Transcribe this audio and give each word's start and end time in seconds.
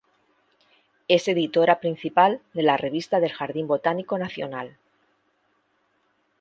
Es 1.07 1.27
Editora 1.27 1.79
principal 1.79 2.41
de 2.55 2.63
la 2.63 2.75
Revista 2.75 3.19
del 3.19 3.31
Jardín 3.31 3.67
Botánico 3.67 4.17
Nacional. 4.17 4.75